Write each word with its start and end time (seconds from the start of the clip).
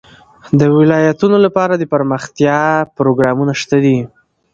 د 0.59 0.61
ولایتونو 0.77 1.37
لپاره 1.45 1.73
دپرمختیا 1.75 2.59
پروګرامونه 2.97 3.53
شته 3.61 3.77
دي. 3.85 3.99